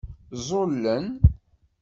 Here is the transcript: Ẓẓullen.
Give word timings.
Ẓẓullen. 0.39 1.07